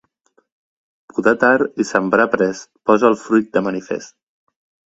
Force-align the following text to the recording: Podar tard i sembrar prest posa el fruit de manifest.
Podar 1.17 1.33
tard 1.43 1.77
i 1.85 1.87
sembrar 1.89 2.27
prest 2.37 2.67
posa 2.91 3.09
el 3.11 3.19
fruit 3.27 3.55
de 3.59 3.67
manifest. 3.69 4.19